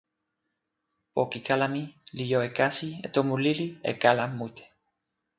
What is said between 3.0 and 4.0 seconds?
e tomo lili e